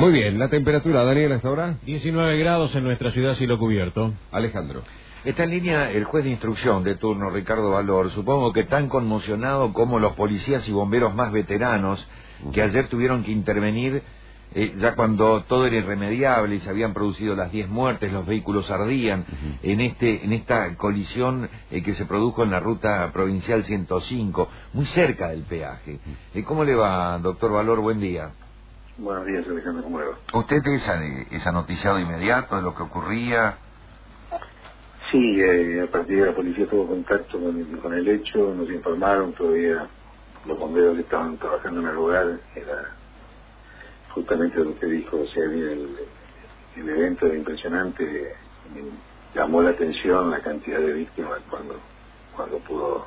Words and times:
Muy 0.00 0.12
bien, 0.12 0.38
la 0.38 0.48
temperatura, 0.48 1.04
Daniel, 1.04 1.32
hasta 1.32 1.48
ahora. 1.48 1.76
19 1.84 2.38
grados 2.38 2.74
en 2.74 2.84
nuestra 2.84 3.10
ciudad, 3.10 3.34
cielo 3.34 3.58
cubierto. 3.58 4.14
Alejandro. 4.32 4.82
Está 5.26 5.44
en 5.44 5.50
línea 5.50 5.90
el 5.90 6.04
juez 6.04 6.24
de 6.24 6.30
instrucción 6.30 6.84
de 6.84 6.94
turno, 6.94 7.28
Ricardo 7.28 7.72
Valor. 7.72 8.10
Supongo 8.12 8.54
que 8.54 8.64
tan 8.64 8.88
conmocionado 8.88 9.74
como 9.74 9.98
los 9.98 10.14
policías 10.14 10.66
y 10.66 10.72
bomberos 10.72 11.14
más 11.14 11.32
veteranos 11.32 12.02
que 12.50 12.62
ayer 12.62 12.88
tuvieron 12.88 13.24
que 13.24 13.30
intervenir 13.30 14.02
eh, 14.54 14.72
ya 14.78 14.94
cuando 14.94 15.42
todo 15.42 15.66
era 15.66 15.76
irremediable 15.76 16.54
y 16.54 16.60
se 16.60 16.70
habían 16.70 16.94
producido 16.94 17.36
las 17.36 17.52
10 17.52 17.68
muertes, 17.68 18.10
los 18.10 18.24
vehículos 18.24 18.70
ardían, 18.70 19.26
en, 19.62 19.82
este, 19.82 20.24
en 20.24 20.32
esta 20.32 20.76
colisión 20.76 21.46
eh, 21.70 21.82
que 21.82 21.92
se 21.92 22.06
produjo 22.06 22.42
en 22.42 22.52
la 22.52 22.60
ruta 22.60 23.10
provincial 23.12 23.64
105, 23.64 24.48
muy 24.72 24.86
cerca 24.86 25.28
del 25.28 25.42
peaje. 25.42 26.00
Eh, 26.34 26.42
¿Cómo 26.42 26.64
le 26.64 26.74
va, 26.74 27.18
doctor 27.18 27.52
Valor? 27.52 27.80
Buen 27.80 28.00
día. 28.00 28.30
Buenos 28.98 29.26
días, 29.26 29.46
Alejandro, 29.48 29.82
¿cómo 29.84 30.00
le 30.00 30.06
va? 30.06 30.18
¿Usted 30.34 30.58
es, 30.66 31.46
anoticiado 31.46 31.98
inmediato 31.98 32.56
de 32.56 32.62
lo 32.62 32.74
que 32.74 32.82
ocurría? 32.82 33.56
Sí, 35.10 35.40
eh, 35.40 35.82
a 35.82 35.90
partir 35.90 36.20
de 36.20 36.26
la 36.26 36.34
policía 36.34 36.66
tuvo 36.66 36.86
contacto 36.86 37.40
con 37.40 37.58
el, 37.58 37.78
con 37.78 37.94
el 37.94 38.06
hecho, 38.08 38.54
nos 38.54 38.68
informaron 38.70 39.32
todavía 39.32 39.88
los 40.46 40.58
bomberos 40.58 40.96
que 40.96 41.02
estaban 41.02 41.38
trabajando 41.38 41.80
en 41.80 41.88
el 41.88 41.94
lugar, 41.94 42.40
era 42.54 42.96
justamente 44.14 44.58
lo 44.58 44.78
que 44.78 44.86
dijo, 44.86 45.16
o 45.16 45.26
sea, 45.26 45.44
el, 45.44 45.96
el 46.76 46.88
evento 46.88 47.26
era 47.26 47.36
impresionante, 47.36 48.34
llamó 49.34 49.62
la 49.62 49.70
atención 49.70 50.30
la 50.30 50.40
cantidad 50.40 50.78
de 50.78 50.92
víctimas 50.92 51.40
cuando, 51.48 51.76
cuando 52.36 52.58
pudo 52.58 53.06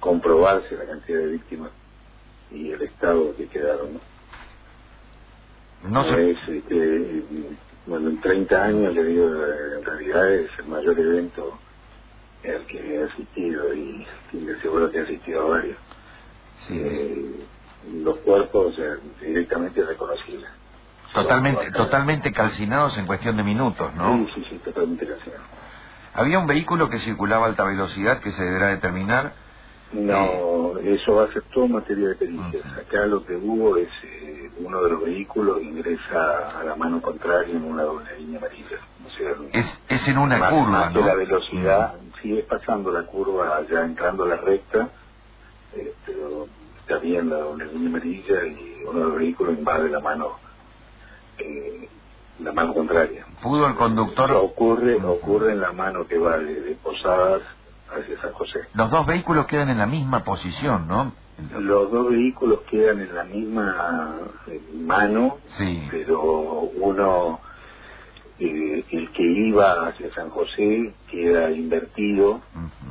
comprobarse 0.00 0.76
la 0.76 0.86
cantidad 0.86 1.18
de 1.18 1.26
víctimas 1.26 1.70
y 2.50 2.70
el 2.72 2.82
estado 2.82 3.36
que 3.36 3.48
quedaron, 3.48 3.94
¿no? 3.94 4.15
No 5.84 6.04
sé. 6.04 6.30
Es, 6.30 6.48
este, 6.48 7.22
bueno, 7.86 8.10
en 8.10 8.20
30 8.20 8.64
años, 8.64 8.94
le 8.94 9.04
digo, 9.04 9.26
en 9.26 9.84
realidad 9.84 10.32
es 10.32 10.50
el 10.58 10.66
mayor 10.66 10.98
evento 10.98 11.58
al 12.44 12.66
que 12.66 12.78
he 12.78 13.02
asistido 13.04 13.74
y, 13.74 14.06
y 14.32 14.46
seguro 14.62 14.90
que 14.90 14.98
he 14.98 15.02
asistido 15.02 15.42
a 15.42 15.50
varios. 15.50 15.78
Sí. 16.66 16.78
Eh, 16.78 17.46
los 18.02 18.18
cuerpos 18.18 18.72
o 18.72 18.76
sea, 18.76 18.96
directamente 19.20 19.84
reconocibles. 19.84 20.48
Totalmente, 21.14 21.70
totalmente 21.70 22.32
calcinados 22.32 22.98
en 22.98 23.06
cuestión 23.06 23.36
de 23.36 23.42
minutos, 23.42 23.94
¿no? 23.94 24.26
Sí, 24.26 24.32
sí, 24.34 24.46
sí, 24.50 24.58
totalmente 24.58 25.06
calcinados. 25.06 25.46
Había 26.14 26.38
un 26.38 26.46
vehículo 26.46 26.88
que 26.88 26.98
circulaba 26.98 27.46
a 27.46 27.48
alta 27.50 27.64
velocidad 27.64 28.20
que 28.20 28.32
se 28.32 28.42
deberá 28.42 28.68
determinar. 28.68 29.32
No, 29.92 30.78
eso 30.78 31.14
va 31.14 31.24
a 31.24 31.32
ser 31.32 31.42
todo 31.54 31.68
materia 31.68 32.08
de 32.08 32.14
pericias. 32.16 32.64
Acá 32.76 33.06
lo 33.06 33.24
que 33.24 33.36
hubo 33.36 33.76
es 33.76 33.88
eh, 34.02 34.35
uno 34.58 34.82
de 34.82 34.90
los 34.90 35.04
vehículos 35.04 35.62
ingresa 35.62 36.58
a 36.60 36.64
la 36.64 36.76
mano 36.76 37.00
contraria 37.00 37.54
en 37.54 37.64
una 37.64 37.82
doble 37.82 38.18
línea 38.18 38.38
amarilla. 38.38 38.78
O 39.06 39.10
sea, 39.10 39.32
Es, 39.52 39.82
es 39.88 40.08
en 40.08 40.18
una 40.18 40.38
más, 40.38 40.50
curva, 40.50 40.90
más 40.90 40.94
la 40.94 41.14
velocidad, 41.14 41.94
sigue 42.22 42.42
pasando 42.42 42.90
la 42.90 43.02
curva 43.04 43.62
ya 43.70 43.80
entrando 43.80 44.24
a 44.24 44.28
la 44.28 44.36
recta, 44.36 44.88
eh, 45.74 45.92
pero 46.04 46.46
está 46.78 46.98
bien 46.98 47.28
la 47.30 47.36
doble 47.36 47.66
línea 47.66 47.88
amarilla 47.88 48.46
y 48.46 48.82
uno 48.86 48.98
de 49.00 49.04
los 49.06 49.16
vehículos 49.16 49.58
invade 49.58 49.90
la 49.90 50.00
mano 50.00 50.32
eh, 51.38 51.88
la 52.40 52.52
mano 52.52 52.74
contraria. 52.74 53.24
¿Pudo 53.42 53.66
el 53.66 53.74
conductor, 53.74 54.30
Ocurre, 54.32 54.96
ocurre 55.02 55.52
en 55.52 55.60
la 55.60 55.72
mano 55.72 56.06
que 56.06 56.18
va 56.18 56.38
de, 56.38 56.60
de 56.60 56.74
Posadas 56.76 57.42
hacia 57.90 58.20
San 58.20 58.32
José. 58.32 58.60
los 58.74 58.90
dos 58.90 59.06
vehículos 59.06 59.46
quedan 59.46 59.70
en 59.70 59.78
la 59.78 59.86
misma 59.86 60.24
posición, 60.24 60.86
¿no? 60.88 61.12
Los 61.58 61.90
dos 61.90 62.10
vehículos 62.10 62.60
quedan 62.70 63.00
en 63.00 63.14
la 63.14 63.24
misma 63.24 64.20
mano, 64.74 65.38
Sí. 65.58 65.86
pero 65.90 66.20
uno, 66.62 67.40
eh, 68.38 68.84
el 68.90 69.12
que 69.12 69.22
iba 69.22 69.86
hacia 69.88 70.12
San 70.14 70.30
José, 70.30 70.94
queda 71.10 71.50
invertido, 71.50 72.40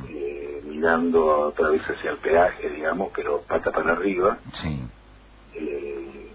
eh, 0.08 0.60
mirando 0.64 1.24
otra 1.48 1.70
vez 1.70 1.82
hacia 1.82 2.12
el 2.12 2.18
peaje, 2.18 2.70
digamos, 2.70 3.10
pero 3.16 3.42
pata 3.42 3.72
para 3.72 3.92
arriba, 3.92 4.38
Sí. 4.62 4.80
eh, 5.54 6.32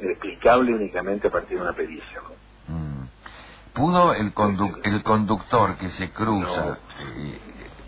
explicable 0.00 0.74
únicamente 0.74 1.28
a 1.28 1.30
partir 1.30 1.56
de 1.56 1.62
una 1.62 1.72
pericia. 1.72 2.20
¿no? 2.68 2.74
Mm. 2.74 3.08
¿Pudo 3.74 4.12
el, 4.14 4.34
condu- 4.34 4.78
el 4.84 5.02
conductor 5.02 5.76
que 5.76 5.88
se 5.90 6.10
cruza, 6.10 6.78
eh, 7.00 7.40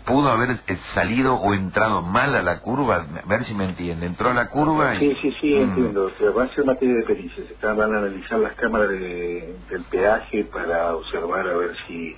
pudo 0.05 0.29
haber 0.31 0.51
eh, 0.51 0.77
salido 0.95 1.35
o 1.35 1.53
entrado 1.53 2.03
mal 2.03 2.35
a 2.35 2.43
la 2.43 2.61
curva? 2.61 2.97
A 2.97 3.27
ver 3.27 3.45
si 3.45 3.55
me 3.55 3.65
entiende. 3.65 4.07
Entró 4.07 4.29
a 4.31 4.35
la 4.35 4.49
curva 4.49 4.95
y... 4.95 4.99
Sí, 4.99 5.15
sí, 5.21 5.31
sí, 5.41 5.55
Mm. 5.55 5.61
entiendo. 5.63 6.13
Va 6.37 6.45
a 6.45 6.49
ser 6.55 6.65
materia 6.65 6.95
de 6.95 7.03
pericias. 7.05 7.51
Están, 7.51 7.77
van 7.77 7.93
a 7.95 7.99
analizar 7.99 8.39
las 8.39 8.55
cámaras 8.55 8.89
de- 8.91 9.59
del 9.69 9.85
peaje 9.87 10.45
para 10.53 10.95
observar 10.95 11.47
a 11.47 11.57
ver 11.57 11.75
si 11.87 12.15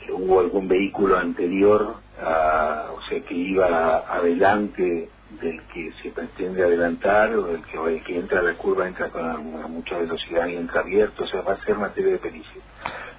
si 0.00 0.12
hubo 0.12 0.40
algún 0.40 0.68
vehículo 0.68 1.18
anterior, 1.18 2.02
a- 2.18 2.92
o 2.92 3.02
sea, 3.02 3.22
que 3.24 3.34
iba 3.34 3.98
adelante 4.16 5.14
del 5.28 5.66
que 5.68 5.92
se 6.02 6.12
pretende 6.12 6.64
adelantar 6.64 7.34
o 7.36 7.44
del 7.48 7.64
que, 7.66 7.78
o 7.78 7.88
el 7.88 8.02
que 8.04 8.16
entra 8.18 8.40
a 8.40 8.44
la 8.44 8.56
curva 8.56 8.88
entra 8.88 9.10
con 9.10 9.72
mucha 9.72 9.98
velocidad 9.98 10.48
y 10.48 10.56
entra 10.56 10.82
abierto. 10.82 11.24
O 11.24 11.28
sea, 11.28 11.42
va 11.42 11.54
a 11.54 11.64
ser 11.64 11.76
materia 11.76 12.12
de 12.14 12.18
pericias. 12.20 12.64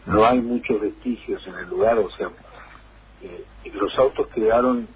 No 0.06 0.26
hay 0.26 0.42
muchos 0.42 0.82
vestigios 0.82 1.46
en 1.48 1.56
el 1.56 1.68
lugar, 1.70 2.00
o 2.00 2.10
sea, 2.12 2.30
eh, 3.24 3.46
los 3.74 3.98
autos 3.98 4.28
quedaron 4.28 4.88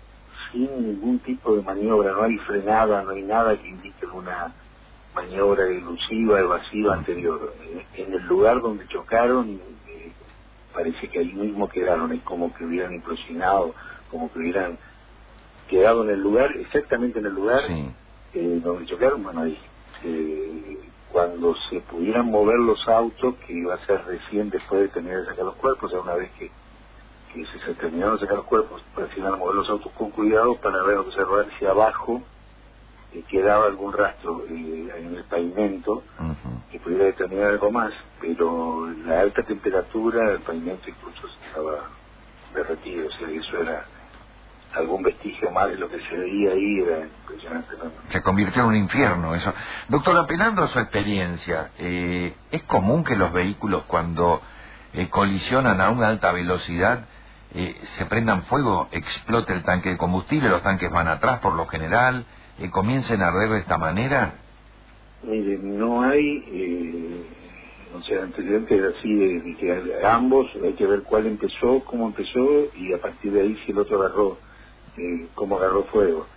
sin 0.52 0.70
ningún 0.82 1.20
tipo 1.20 1.56
de 1.56 1.62
maniobra, 1.62 2.12
no 2.14 2.24
hay 2.24 2.38
frenada, 2.40 3.04
no 3.04 3.12
hay 3.12 3.24
nada 3.24 3.58
que 3.58 3.68
indique 3.68 4.06
una 4.06 4.54
maniobra 5.14 5.66
elusiva, 5.68 6.40
evasiva 6.40 6.94
anterior. 6.96 7.54
En, 7.96 8.06
en 8.08 8.14
el 8.14 8.26
lugar 8.28 8.62
donde 8.62 8.88
chocaron, 8.88 9.60
eh, 9.88 10.12
parece 10.74 11.08
que 11.10 11.20
ahí 11.20 11.34
mismo 11.34 11.68
quedaron, 11.70 12.12
es 12.14 12.22
como 12.24 12.54
que 12.54 12.66
hubieran 12.66 12.94
implosionado, 12.94 13.74
como 14.12 14.32
que 14.32 14.40
hubieran 14.40 14.78
quedado 15.70 16.04
en 16.04 16.12
el 16.12 16.20
lugar, 16.22 16.56
exactamente 16.58 17.20
en 17.20 17.26
el 17.26 17.34
lugar 17.34 17.62
Sí. 17.68 17.90
eh, 18.36 18.60
donde 18.64 18.86
chocaron, 18.86 19.24
bueno, 19.24 19.42
ahí. 19.42 19.58
Eh, 20.04 20.80
cuando 21.12 21.56
se 21.70 21.80
pudieran 21.80 22.30
mover 22.30 22.60
los 22.60 22.86
autos, 22.90 23.36
que 23.48 23.54
iba 23.54 23.74
a 23.74 23.86
ser 23.86 24.04
recién 24.06 24.50
después 24.50 24.82
de 24.82 24.88
terminar 24.90 25.22
de 25.22 25.28
sacar 25.28 25.46
los 25.46 25.56
cuerpos, 25.56 25.86
o 25.86 25.90
sea, 25.96 26.02
una 26.02 26.16
vez 26.16 26.30
que, 26.38 26.52
que 27.36 27.46
se, 27.48 27.60
se 27.66 27.74
terminaron 27.76 28.16
de 28.16 28.22
sacar 28.22 28.38
los 28.38 28.46
cuerpos, 28.46 28.82
pues 28.96 29.10
iban 29.18 29.34
a 29.34 29.38
mover 29.38 29.56
los 29.56 29.70
autos 29.70 29.92
con 29.94 30.12
cuidado 30.12 30.56
para 30.62 30.82
ver, 30.84 30.98
observar 30.98 31.46
si 31.60 31.66
abajo 31.66 32.22
eh, 33.12 33.24
quedaba 33.30 33.66
algún 33.66 33.94
rastro 33.94 34.44
eh, 34.50 34.94
en 34.98 35.16
el 35.16 35.24
pavimento 35.26 36.04
Ujú. 36.20 36.62
que 36.72 36.80
pudiera 36.80 37.06
determinar 37.06 37.52
algo 37.52 37.72
más, 37.72 37.94
pero 38.22 38.88
la 39.06 39.20
alta 39.22 39.44
temperatura, 39.44 40.32
el 40.32 40.42
pavimento 40.42 40.90
incluso 40.90 41.28
estaba 41.28 41.90
derretido, 42.54 43.08
o 43.08 43.12
sea, 43.12 43.30
eso 43.30 43.58
era 43.62 43.86
algún 44.74 45.04
vestigio 45.04 45.52
más 45.52 45.68
de 45.70 45.78
lo 45.78 45.90
que 45.90 46.00
se 46.00 46.18
veía 46.18 46.52
ahí, 46.52 46.80
era 46.82 47.00
impresionante. 47.06 47.70
Se 48.10 48.22
convirtió 48.22 48.62
en 48.64 48.68
un 48.70 48.76
infierno 48.76 49.36
eso. 49.36 49.54
Doctor, 49.90 50.18
apelando 50.18 50.64
a 50.64 50.68
su 50.68 50.80
experiencia, 50.80 51.72
eh, 51.78 52.36
¿es 52.52 52.64
común 52.64 53.04
que 53.04 53.16
los 53.16 53.32
vehículos 53.32 53.84
cuando 53.88 54.42
eh, 54.94 55.10
colisionan 55.10 55.80
a 55.82 55.90
una 55.90 56.08
alta 56.10 56.32
velocidad 56.32 57.06
eh, 57.56 57.76
se 57.98 58.06
prendan 58.06 58.44
fuego, 58.44 58.90
explote 58.92 59.54
el 59.54 59.64
tanque 59.64 59.90
de 59.90 59.98
combustible, 59.98 60.50
los 60.50 60.62
tanques 60.62 60.92
van 60.92 61.08
atrás 61.08 61.40
por 61.40 61.54
lo 61.54 61.66
general, 61.68 62.26
eh, 62.60 62.70
comiencen 62.70 63.22
a 63.22 63.30
arder 63.30 63.50
de 63.50 63.60
esta 63.60 63.78
manera? 63.78 64.34
Mire, 65.24 65.58
no 65.58 66.04
hay, 66.04 66.44
eh, 66.48 67.26
o 67.96 68.02
sea, 68.04 68.24
antecedentes 68.24 68.96
así 68.98 69.14
de, 69.14 69.40
de 69.40 69.56
que 69.56 70.06
ambos, 70.06 70.48
hay 70.62 70.74
que 70.74 70.86
ver 70.86 71.04
cuál 71.04 71.28
empezó, 71.28 71.84
cómo 71.86 72.08
empezó 72.08 72.66
y 72.76 72.94
a 72.94 72.98
partir 72.98 73.32
de 73.32 73.42
ahí 73.42 73.58
si 73.66 73.72
el 73.72 73.80
otro 73.80 74.02
agarró, 74.04 74.38
eh, 74.98 75.28
cómo 75.34 75.58
agarró 75.58 75.84
fuego. 75.86 76.28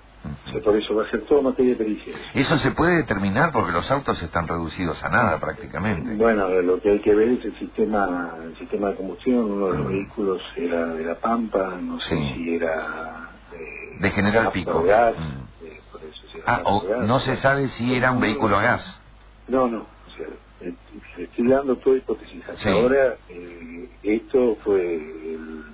Por 0.64 0.76
eso 0.76 0.94
va 0.94 1.04
a 1.04 1.10
ser 1.10 1.22
todo 1.26 1.42
materia 1.42 1.72
de 1.72 1.76
pericia. 1.76 2.14
Eso 2.34 2.56
se 2.58 2.70
puede 2.72 2.96
determinar 2.96 3.52
porque 3.52 3.72
los 3.72 3.90
autos 3.90 4.22
están 4.22 4.46
reducidos 4.48 5.02
a 5.04 5.08
nada 5.08 5.38
prácticamente. 5.38 6.14
Bueno, 6.16 6.48
lo 6.62 6.80
que 6.80 6.90
hay 6.90 7.00
que 7.00 7.14
ver 7.14 7.28
es 7.28 7.44
el 7.44 7.58
sistema, 7.58 8.34
el 8.42 8.56
sistema 8.58 8.90
de 8.90 8.96
combustión. 8.96 9.50
Uno 9.50 9.70
de 9.72 9.78
los 9.78 9.88
vehículos 9.88 10.42
era 10.56 10.86
de 10.86 11.04
la 11.04 11.14
Pampa, 11.16 11.78
no 11.80 11.98
sé 12.00 12.16
si 12.34 12.54
era 12.54 13.30
de, 13.50 13.98
De 14.00 14.10
General 14.10 14.50
Pico. 14.52 14.82
gas, 14.82 15.14
eh, 15.62 15.80
por 15.92 16.02
eso 16.04 16.18
Ah, 16.46 16.60
o 16.64 16.80
gas. 16.86 17.06
no 17.06 17.18
se 17.20 17.36
sabe 17.36 17.68
si 17.68 17.94
era 17.94 18.12
un 18.12 18.20
vehículo 18.20 18.56
a 18.58 18.62
gas. 18.62 19.02
No, 19.48 19.68
no. 19.68 19.78
O 20.06 20.10
sea, 20.16 20.26
eh, 20.60 20.74
estoy 21.18 21.48
dando 21.48 21.76
toda 21.76 21.96
hipótesis. 21.96 22.42
Hasta 22.42 22.56
Sí. 22.56 22.68
ahora, 22.68 23.16
eh, 23.28 23.90
esto 24.02 24.56
fue 24.64 24.94
el, 24.94 25.64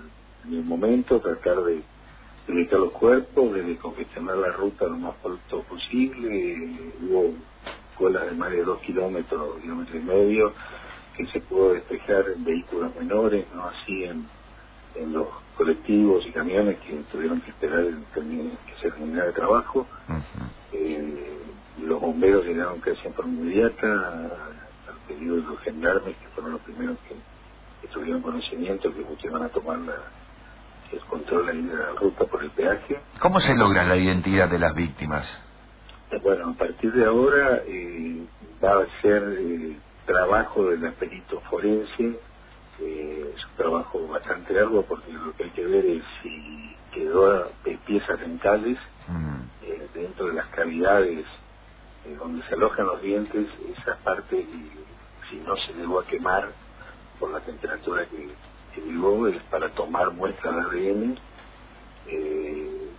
el 0.51 0.65
momento 0.65 1.21
tratar 1.21 1.63
de 1.65 1.83
ubicar 2.49 2.81
los 2.81 2.93
cuerpos, 2.93 3.53
de 3.55 3.63
descongestionar 3.63 4.37
la 4.37 4.53
ruta 4.53 4.87
lo 4.87 4.97
más 4.99 5.17
pronto 5.17 5.63
posible. 5.65 6.93
hubo 7.01 7.35
colas 7.95 8.27
de 8.27 8.33
más 8.37 8.51
de 8.51 8.65
dos 8.65 8.81
kilómetros, 8.81 9.61
kilómetro 9.61 9.97
y 9.99 10.03
medio, 10.03 10.55
que 11.17 11.27
se 11.29 11.41
pudo 11.43 11.75
despejar 11.75 12.25
en 12.37 12.45
vehículos 12.45 12.95
menores, 12.97 13.47
no 13.55 13.65
así 13.67 14.05
en, 14.05 14.29
en 14.97 15.13
los 15.13 15.29
colectivos 15.57 16.27
y 16.27 16.33
camiones 16.33 16.79
que 16.81 16.93
tuvieron 17.13 17.41
que 17.43 17.51
esperar 17.51 17.85
termi- 18.15 18.59
que 18.67 18.75
se 18.83 18.91
terminara 18.91 19.29
el 19.29 19.35
trabajo. 19.35 19.89
Eh, 20.73 21.43
los 21.79 22.01
bomberos 22.01 22.45
llegaron 22.45 22.81
casi 22.81 23.07
en 23.07 23.15
forma 23.15 23.33
inmediata, 23.33 24.61
pedido 25.07 25.37
de 25.37 25.43
los 25.43 25.61
gendarmes, 25.61 26.17
que 26.19 26.29
fueron 26.31 26.53
los 26.53 26.63
primeros 26.63 26.99
que, 27.01 27.17
tuvieron 27.89 28.23
conocimiento, 28.23 28.93
que 28.93 29.05
iban 29.29 29.43
a 29.43 29.49
tomar 29.51 29.79
el 29.79 30.24
control 31.03 31.47
de 31.47 31.75
la 31.75 31.91
ruta 32.01 32.25
por 32.25 32.43
el 32.43 32.51
peaje. 32.51 32.99
¿Cómo 33.21 33.41
se 33.41 33.55
logra 33.55 33.85
la 33.85 33.97
identidad 33.97 34.49
de 34.49 34.59
las 34.59 34.75
víctimas? 34.75 35.27
Eh, 36.11 36.19
bueno, 36.23 36.51
a 36.51 36.55
partir 36.55 36.93
de 36.93 37.05
ahora 37.05 37.63
eh, 37.67 38.25
va 38.63 38.83
a 38.83 39.03
ser 39.03 39.23
el 39.23 39.77
trabajo 40.07 40.71
de 40.71 40.79
la 40.79 40.91
perito 40.93 41.41
forense, 41.51 42.19
es 42.81 43.45
un 43.45 43.57
trabajo 43.57 44.07
bastante 44.09 44.53
largo 44.53 44.83
porque 44.83 45.13
lo 45.13 45.35
que 45.37 45.45
hay 45.45 45.51
que 45.51 45.65
ver 45.65 45.87
es 45.87 46.03
si 46.23 46.77
quedó 46.93 47.51
piezas 47.87 48.21
dentales 48.21 48.79
mm. 49.09 49.95
dentro 49.95 50.27
de 50.27 50.35
las 50.35 50.47
cavidades 50.49 51.25
donde 52.19 52.47
se 52.47 52.55
alojan 52.55 52.87
los 52.87 53.01
dientes, 53.01 53.47
esa 53.79 53.97
parte, 54.05 54.47
si 55.31 55.37
no 55.37 55.57
se 55.57 55.73
llegó 55.73 56.01
a 56.01 56.07
quemar 56.07 56.53
por 57.19 57.31
la 57.31 57.41
temperatura 57.41 58.05
que, 58.07 58.35
que 58.75 59.37
es 59.37 59.43
para 59.45 59.69
tomar 59.71 60.13
muestras 60.13 60.55
de 60.71 60.91
ADN. 60.91 61.19
Eh, 62.07 62.91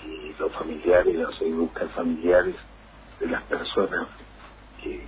si 0.00 0.34
los 0.38 0.52
familiares, 0.52 1.16
o 1.26 1.32
se 1.32 1.44
buscan 1.46 1.88
familiares 1.90 2.54
de 3.20 3.26
las 3.26 3.42
personas 3.44 4.06
que, 4.82 5.06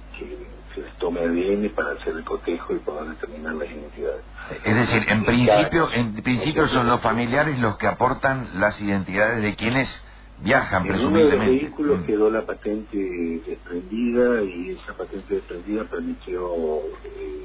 se 0.75 0.81
les 0.81 0.93
tome 0.99 1.21
ADN 1.21 1.71
para 1.71 1.93
hacer 1.93 2.17
el 2.17 2.25
cotejo 2.25 2.75
y 2.75 2.79
poder 2.81 3.09
determinar 3.11 3.55
las 3.55 3.71
identidades. 3.71 4.25
Es 4.65 4.75
decir, 4.75 5.05
en 5.09 5.25
principio, 5.25 5.89
en 5.93 6.23
principio 6.23 6.67
son 6.69 6.87
los 6.87 7.01
familiares 7.01 7.59
los 7.59 7.79
que 7.79 7.87
aportan 7.87 8.61
las 8.61 8.81
identidades 8.81 9.43
de 9.43 9.55
quienes 9.55 10.03
viajan 10.41 10.87
en 10.87 11.07
uno 11.07 11.19
de 11.19 11.25
los 11.31 11.39
vehículos 11.41 12.01
mm. 12.01 12.05
quedó 12.05 12.31
la 12.31 12.45
patente 12.45 12.99
desprendida 13.47 14.43
y 14.43 14.71
esa 14.71 14.93
patente 14.93 15.35
desprendida 15.35 15.85
permitió 15.85 16.79
eh, 17.05 17.36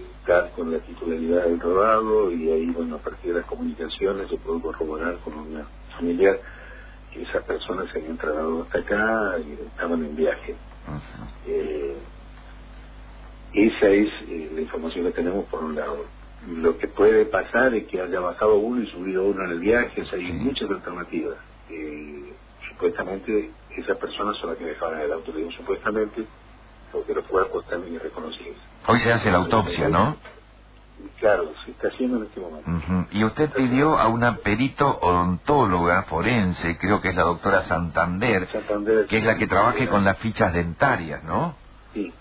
con 0.56 0.72
la 0.72 0.80
titularidad 0.80 1.46
del 1.46 1.60
rodado 1.60 2.32
y 2.32 2.50
ahí, 2.52 2.68
bueno, 2.68 2.96
a 2.96 3.00
partir 3.00 3.34
de 3.34 3.40
las 3.40 3.48
comunicaciones 3.48 4.30
se 4.30 4.38
pudo 4.38 4.62
corroborar 4.62 5.18
con 5.24 5.38
una 5.38 5.66
familiar 5.98 6.40
que 7.12 7.24
esas 7.24 7.44
personas 7.44 7.92
se 7.92 8.00
habían 8.00 8.18
trasladado 8.18 8.64
hasta 8.64 8.80
acá 8.80 9.40
y 9.40 9.54
estaban 9.54 10.06
en 10.06 10.16
viaje. 10.16 10.56
Eh, 11.48 11.98
esa 13.54 13.90
es 13.90 14.10
eh, 14.30 14.52
la 14.54 14.62
información 14.62 15.06
que 15.06 15.12
tenemos 15.12 15.46
por 15.46 15.64
un 15.64 15.76
lado. 15.76 16.06
Lo 16.48 16.78
que 16.78 16.88
puede 16.88 17.26
pasar 17.26 17.74
es 17.74 17.88
que 17.88 18.02
haya 18.02 18.20
bajado 18.20 18.56
uno 18.58 18.82
y 18.82 18.88
subido 18.88 19.26
uno 19.26 19.44
en 19.44 19.52
el 19.52 19.60
viaje, 19.60 20.02
o 20.02 20.06
sea, 20.06 20.18
hay 20.18 20.32
muchas 20.32 20.70
alternativas. 20.70 21.38
Eh, 21.70 22.34
supuestamente 22.70 23.52
esa 23.76 23.96
persona 23.96 24.34
son 24.36 24.52
las 24.52 24.60
que 24.60 24.66
dejaban 24.66 25.02
el 25.02 25.12
auto. 25.12 25.32
Digo 25.32 25.52
supuestamente 25.52 26.26
porque 26.92 27.14
los 27.14 27.26
cuerpos 27.26 27.66
también 27.68 27.96
irreconocibles. 27.96 28.58
Hoy 28.88 29.00
se 29.00 29.12
hace 29.12 29.32
la 29.32 29.38
autopsia, 29.38 29.90
¿no? 29.90 30.18
Claro, 31.20 31.52
se 31.66 31.72
está 31.72 31.88
haciendo 31.88 32.18
en 32.18 32.24
este 32.24 32.40
momento. 32.40 33.08
Y 33.12 33.24
usted 33.24 33.52
pidió 33.52 33.98
a 33.98 34.08
una 34.08 34.38
perito 34.38 35.00
odontóloga 35.00 36.04
forense, 36.04 36.78
creo 36.78 37.02
que 37.02 37.10
es 37.10 37.16
la 37.16 37.24
doctora 37.24 37.64
Santander, 37.64 38.48
que 39.08 39.18
es 39.18 39.24
la 39.24 39.36
que 39.36 39.48
trabaje 39.48 39.88
con 39.88 40.04
las 40.04 40.18
fichas 40.18 40.54
dentarias, 40.54 41.24
¿no? 41.24 41.56
Sí. 41.94 42.14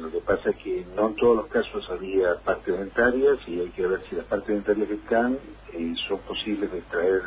Lo 0.00 0.10
que 0.12 0.20
pasa 0.20 0.50
es 0.50 0.56
que 0.56 0.86
no 0.94 1.08
en 1.08 1.16
todos 1.16 1.36
los 1.36 1.46
casos 1.46 1.88
había 1.90 2.36
partes 2.44 2.78
dentarias 2.78 3.38
y 3.48 3.60
hay 3.60 3.70
que 3.70 3.86
ver 3.86 4.00
si 4.08 4.14
las 4.14 4.26
partes 4.26 4.48
dentarias 4.48 4.86
que 4.86 4.94
están 4.94 5.38
eh, 5.72 5.94
son 6.08 6.20
posibles 6.20 6.70
de 6.70 6.78
extraer 6.78 7.22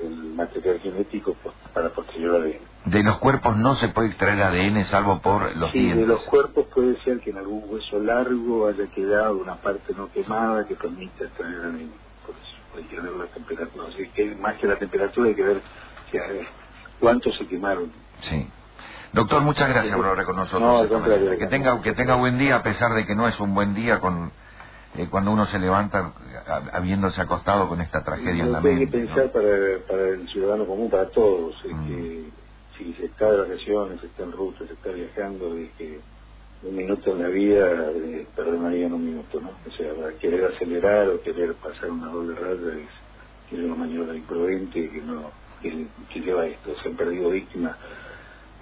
el 0.00 0.34
material 0.34 0.80
genético 0.80 1.36
para 1.72 1.90
posterior 1.90 2.42
ADN. 2.42 2.90
De 2.90 3.02
los 3.02 3.18
cuerpos 3.18 3.56
no 3.56 3.74
se 3.76 3.88
puede 3.88 4.08
extraer 4.08 4.42
ADN 4.42 4.84
salvo 4.84 5.20
por 5.20 5.56
los 5.56 5.70
sí, 5.72 5.90
de 5.90 6.06
los 6.06 6.24
cuerpos 6.24 6.66
puede 6.74 6.98
ser 7.02 7.20
que 7.20 7.30
en 7.30 7.38
algún 7.38 7.64
hueso 7.66 7.98
largo 7.98 8.68
haya 8.68 8.86
quedado 8.88 9.36
una 9.36 9.56
parte 9.56 9.94
no 9.96 10.10
quemada 10.10 10.66
que 10.66 10.74
permita 10.74 11.24
extraer 11.24 11.56
ADN. 11.56 11.92
Por 12.26 12.34
eso 12.34 12.76
hay 12.76 12.84
que 12.84 13.00
ver 13.00 13.12
la 13.12 13.26
temperatura. 13.26 13.86
que 14.14 14.34
más 14.36 14.56
que 14.58 14.66
la 14.66 14.76
temperatura 14.76 15.28
hay 15.28 15.34
que 15.34 15.42
ver 15.42 15.62
cuántos 17.00 17.36
se 17.36 17.46
quemaron. 17.46 17.90
Sí. 18.20 18.48
Doctor, 19.12 19.42
muchas 19.42 19.68
gracias 19.68 19.96
por 19.96 20.06
hablar 20.06 20.26
con 20.26 20.36
nosotros. 20.36 20.88
que 21.38 21.46
tenga 21.46 21.80
que 21.82 21.92
tenga 21.92 22.16
buen 22.16 22.36
día 22.36 22.56
a 22.56 22.62
pesar 22.62 22.92
de 22.94 23.06
que 23.06 23.14
no 23.14 23.28
es 23.28 23.38
un 23.38 23.54
buen 23.54 23.74
día 23.74 24.00
con 24.00 24.32
eh, 24.96 25.08
cuando 25.10 25.30
uno 25.30 25.46
se 25.46 25.58
levanta 25.58 26.12
habiéndose 26.46 27.20
acostado 27.20 27.68
con 27.68 27.80
esta 27.80 28.02
tragedia 28.02 28.44
en 28.44 28.52
la 28.52 28.60
mente. 28.60 28.80
Hay 28.80 28.86
que 28.86 29.06
pensar 29.06 29.32
para, 29.32 29.48
para, 29.88 30.08
el 30.08 30.28
ciudadano 30.28 30.66
común, 30.66 30.90
para 30.90 31.08
todos, 31.08 31.54
mm. 31.64 31.86
que 31.86 32.24
si 32.76 32.92
se 32.94 33.06
está 33.06 33.30
de 33.30 33.38
vacaciones, 33.38 34.00
se 34.00 34.06
está 34.06 34.24
en 34.24 34.32
ruta, 34.32 34.66
se 34.66 34.72
está 34.72 34.90
viajando, 34.90 35.58
y 35.58 35.68
que 35.78 36.00
un 36.62 36.76
minuto 36.76 37.12
en 37.12 37.22
la 37.22 37.28
vida 37.28 37.90
eh, 37.94 38.26
perdonaría 38.34 38.86
en 38.86 38.94
un 38.94 39.04
minuto, 39.04 39.40
¿no? 39.40 39.50
O 39.50 39.76
sea, 39.76 39.94
para 39.94 40.12
querer 40.14 40.44
acelerar 40.46 41.08
o 41.08 41.20
querer 41.20 41.54
pasar 41.54 41.90
una 41.90 42.08
doble 42.08 42.34
raya 42.34 42.80
es, 42.80 42.88
una 43.52 43.76
maniobra 43.76 44.16
imprudente 44.16 44.90
que 44.90 45.00
no 45.00 45.30
que, 45.62 46.20
lleva 46.20 46.46
esto. 46.46 46.74
Se 46.82 46.88
han 46.88 46.96
perdido 46.96 47.30
víctimas 47.30 47.76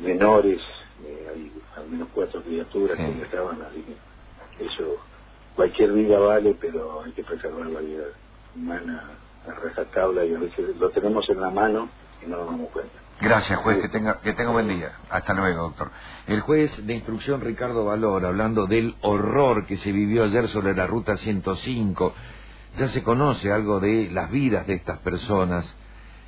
menores, 0.00 0.60
eh, 1.04 1.28
hay 1.32 1.52
al 1.76 1.88
menos 1.88 2.08
cuatro 2.12 2.42
criaturas 2.42 2.96
que 2.96 3.22
estaban 3.22 3.62
así 3.62 3.84
eso 4.58 4.96
cualquier 5.54 5.92
vida 5.92 6.18
vale, 6.18 6.56
pero 6.60 7.02
hay 7.02 7.12
que 7.12 7.22
preservar 7.24 7.66
la 7.66 7.80
vida 7.80 8.04
humana, 8.56 9.10
es 9.46 9.56
rescatable 9.62 10.26
y 10.26 10.34
a 10.34 10.38
veces 10.38 10.76
lo 10.76 10.90
tenemos 10.90 11.28
en 11.28 11.40
la 11.40 11.50
mano 11.50 11.88
y 12.24 12.28
no 12.28 12.38
nos 12.38 12.46
damos 12.46 12.70
cuenta. 12.70 12.92
Gracias, 13.20 13.58
juez. 13.60 13.80
Que 13.80 13.88
tenga, 13.88 14.20
que 14.20 14.32
tenga 14.32 14.50
buen 14.50 14.68
día. 14.68 14.92
Hasta 15.08 15.32
luego, 15.32 15.62
doctor. 15.62 15.90
El 16.26 16.40
juez 16.40 16.84
de 16.84 16.94
instrucción 16.94 17.40
Ricardo 17.40 17.84
Valor, 17.84 18.26
hablando 18.26 18.66
del 18.66 18.96
horror 19.00 19.64
que 19.66 19.76
se 19.76 19.92
vivió 19.92 20.24
ayer 20.24 20.48
sobre 20.48 20.74
la 20.74 20.88
ruta 20.88 21.16
105, 21.16 22.14
ya 22.76 22.88
se 22.88 23.02
conoce 23.02 23.52
algo 23.52 23.78
de 23.78 24.10
las 24.10 24.30
vidas 24.30 24.66
de 24.66 24.74
estas 24.74 24.98
personas. 24.98 25.72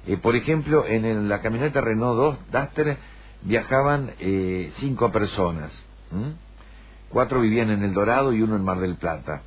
Eh, 0.06 0.18
por 0.18 0.36
ejemplo, 0.36 0.84
en 0.86 1.28
la 1.28 1.40
camioneta 1.40 1.80
Renault 1.80 2.16
2 2.16 2.38
Duster 2.52 2.96
viajaban 3.42 4.12
eh, 4.20 4.72
cinco 4.76 5.10
personas. 5.10 5.72
Cuatro 7.14 7.40
vivían 7.40 7.70
en 7.70 7.84
El 7.84 7.94
Dorado 7.94 8.32
y 8.32 8.42
uno 8.42 8.56
en 8.56 8.64
Mar 8.64 8.80
del 8.80 8.96
Plata. 8.96 9.42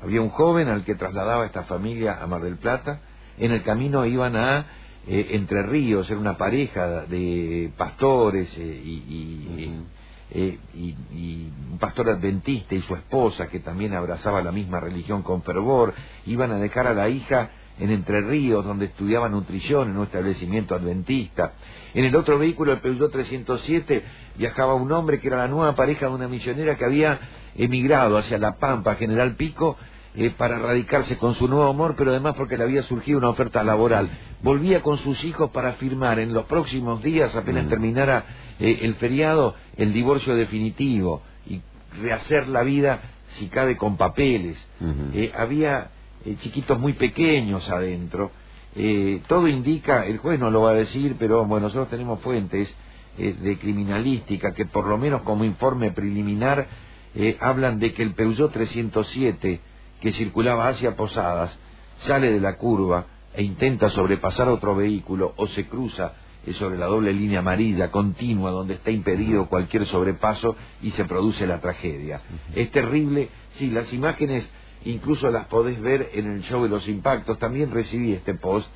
Había 0.00 0.22
un 0.22 0.28
joven 0.28 0.68
al 0.68 0.84
que 0.84 0.94
trasladaba 0.94 1.44
esta 1.44 1.64
familia 1.64 2.22
a 2.22 2.26
Mar 2.28 2.40
del 2.40 2.56
Plata. 2.56 3.00
En 3.36 3.50
el 3.50 3.64
camino 3.64 4.06
iban 4.06 4.36
a 4.36 4.64
eh, 5.08 5.30
Entre 5.30 5.60
Ríos, 5.64 6.08
era 6.08 6.20
una 6.20 6.36
pareja 6.36 7.06
de 7.06 7.72
pastores 7.76 8.56
eh, 8.56 9.82
eh, 10.30 10.58
y, 10.72 11.48
un 11.72 11.78
pastor 11.80 12.10
adventista 12.10 12.76
y 12.76 12.82
su 12.82 12.94
esposa, 12.94 13.48
que 13.48 13.58
también 13.58 13.92
abrazaba 13.92 14.40
la 14.40 14.52
misma 14.52 14.78
religión 14.78 15.24
con 15.24 15.42
fervor. 15.42 15.92
Iban 16.26 16.52
a 16.52 16.60
dejar 16.60 16.86
a 16.86 16.94
la 16.94 17.08
hija 17.08 17.50
en 17.80 17.90
Entre 17.90 18.20
Ríos, 18.20 18.64
donde 18.64 18.86
estudiaba 18.86 19.28
nutrición 19.28 19.90
en 19.90 19.96
un 19.96 20.04
establecimiento 20.04 20.74
adventista. 20.74 21.54
En 21.94 22.04
el 22.04 22.14
otro 22.14 22.38
vehículo, 22.38 22.72
el 22.72 22.80
Peugeot 22.80 23.10
307, 23.10 24.02
viajaba 24.36 24.74
un 24.74 24.92
hombre 24.92 25.18
que 25.18 25.28
era 25.28 25.38
la 25.38 25.48
nueva 25.48 25.74
pareja 25.74 26.06
de 26.06 26.12
una 26.12 26.28
misionera 26.28 26.76
que 26.76 26.84
había 26.84 27.18
emigrado 27.56 28.16
hacia 28.18 28.38
La 28.38 28.58
Pampa, 28.58 28.94
General 28.94 29.34
Pico, 29.34 29.76
eh, 30.14 30.30
para 30.36 30.58
radicarse 30.58 31.16
con 31.18 31.34
su 31.34 31.46
nuevo 31.46 31.68
amor, 31.68 31.94
pero 31.96 32.10
además 32.10 32.34
porque 32.36 32.56
le 32.56 32.64
había 32.64 32.82
surgido 32.82 33.18
una 33.18 33.28
oferta 33.28 33.62
laboral. 33.62 34.08
Volvía 34.42 34.82
con 34.82 34.98
sus 34.98 35.22
hijos 35.24 35.50
para 35.52 35.74
firmar 35.74 36.18
en 36.18 36.32
los 36.32 36.46
próximos 36.46 37.02
días, 37.02 37.34
apenas 37.36 37.66
mm. 37.66 37.68
terminara 37.68 38.24
eh, 38.58 38.80
el 38.82 38.94
feriado, 38.96 39.54
el 39.76 39.92
divorcio 39.92 40.34
definitivo 40.34 41.22
y 41.46 41.60
rehacer 42.02 42.48
la 42.48 42.62
vida, 42.62 43.00
si 43.38 43.46
cabe, 43.48 43.76
con 43.76 43.96
papeles. 43.96 44.56
Eh, 45.14 45.32
había 45.36 45.90
chiquitos 46.40 46.78
muy 46.78 46.94
pequeños 46.94 47.68
adentro 47.70 48.30
eh, 48.74 49.20
todo 49.26 49.48
indica, 49.48 50.06
el 50.06 50.18
juez 50.18 50.38
no 50.38 50.50
lo 50.50 50.62
va 50.62 50.70
a 50.70 50.74
decir, 50.74 51.16
pero 51.18 51.44
bueno, 51.44 51.66
nosotros 51.66 51.90
tenemos 51.90 52.20
fuentes 52.20 52.72
eh, 53.18 53.34
de 53.40 53.58
criminalística 53.58 54.54
que 54.54 54.66
por 54.66 54.86
lo 54.86 54.96
menos 54.96 55.22
como 55.22 55.44
informe 55.44 55.90
preliminar 55.90 56.68
eh, 57.14 57.36
hablan 57.40 57.80
de 57.80 57.92
que 57.92 58.04
el 58.04 58.14
Peugeot 58.14 58.52
307 58.52 59.60
que 60.00 60.12
circulaba 60.12 60.68
hacia 60.68 60.94
Posadas 60.94 61.58
sale 61.98 62.32
de 62.32 62.40
la 62.40 62.56
curva 62.56 63.06
e 63.34 63.42
intenta 63.42 63.90
sobrepasar 63.90 64.48
otro 64.48 64.76
vehículo 64.76 65.34
o 65.36 65.46
se 65.48 65.66
cruza 65.66 66.12
sobre 66.52 66.78
la 66.78 66.86
doble 66.86 67.12
línea 67.12 67.40
amarilla 67.40 67.90
continua 67.90 68.50
donde 68.50 68.74
está 68.74 68.90
impedido 68.90 69.46
cualquier 69.48 69.84
sobrepaso 69.86 70.56
y 70.80 70.90
se 70.92 71.04
produce 71.04 71.46
la 71.46 71.60
tragedia. 71.60 72.22
Es 72.54 72.70
terrible, 72.70 73.28
sí, 73.52 73.70
las 73.70 73.92
imágenes 73.92 74.50
incluso 74.84 75.30
las 75.30 75.46
podés 75.46 75.80
ver 75.80 76.10
en 76.14 76.30
el 76.30 76.42
show 76.42 76.62
de 76.62 76.68
los 76.68 76.86
impactos. 76.88 77.38
También 77.38 77.70
recibí 77.70 78.12
este 78.12 78.34
post 78.34 78.68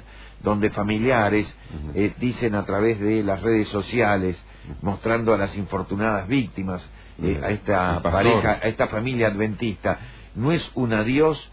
donde 0.42 0.70
familiares 0.70 1.52
eh, 1.94 2.12
dicen 2.18 2.54
a 2.54 2.64
través 2.66 3.00
de 3.00 3.22
las 3.24 3.42
redes 3.42 3.68
sociales, 3.68 4.42
mostrando 4.82 5.32
a 5.32 5.38
las 5.38 5.56
infortunadas 5.56 6.28
víctimas, 6.28 6.86
eh, 7.22 7.40
a 7.42 7.50
esta 7.50 8.02
pareja, 8.02 8.60
a 8.62 8.68
esta 8.68 8.88
familia 8.88 9.28
adventista, 9.28 9.98
no 10.34 10.52
es 10.52 10.70
un 10.74 10.92
adiós, 10.92 11.50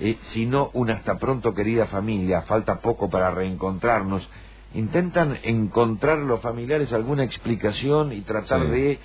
eh, 0.00 0.18
sino 0.32 0.70
una 0.72 0.94
hasta 0.94 1.18
pronto 1.18 1.54
querida 1.54 1.86
familia, 1.86 2.42
falta 2.42 2.80
poco 2.80 3.08
para 3.08 3.30
reencontrarnos. 3.30 4.28
Intentan 4.74 5.38
encontrar 5.44 6.18
los 6.18 6.40
familiares 6.40 6.92
alguna 6.92 7.24
explicación 7.24 8.12
y 8.12 8.22
tratar 8.22 8.68
de, 8.68 8.98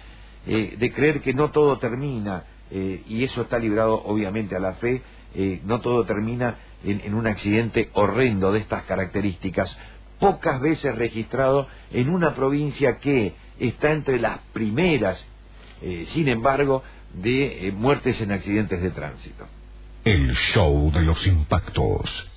de 0.46 0.94
creer 0.94 1.20
que 1.20 1.34
no 1.34 1.52
todo 1.52 1.78
termina 1.78 2.46
eh, 2.72 3.04
y 3.08 3.24
eso 3.24 3.44
está 3.44 3.60
librado 3.60 4.02
obviamente 4.06 4.56
a 4.56 4.60
la 4.60 4.74
fe. 4.74 5.02
Eh, 5.36 5.62
no 5.66 5.82
todo 5.82 6.06
termina 6.06 6.56
en, 6.84 7.14
un 7.14 7.28
accidente 7.28 7.90
horrendo 7.94 8.52
de 8.52 8.60
estas 8.60 8.84
características, 8.84 9.78
pocas 10.20 10.60
veces 10.62 10.96
registrado 10.96 11.68
en 11.92 12.10
una 12.10 12.34
provincia 12.34 12.98
que 13.00 13.34
está 13.60 13.92
entre 13.92 14.20
las 14.20 14.40
primeras, 14.54 15.26
eh, 15.82 16.06
sin 16.10 16.28
embargo, 16.28 16.84
de 17.14 17.74
muertes 17.76 18.20
en 18.22 18.32
accidentes 18.32 18.82
de 18.82 18.92
tránsito. 18.92 19.48
El 20.04 20.36
show 20.36 20.92
de 20.92 21.02
los 21.02 21.26
impactos. 21.28 22.30